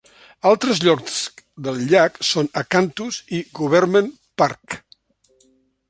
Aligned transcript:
Altres 0.51 0.79
llocs 0.85 1.17
del 1.67 1.77
llac 1.91 2.17
són 2.29 2.51
Acanthus 2.63 3.21
i 3.41 3.43
Government 3.61 4.11
Park. 4.43 4.81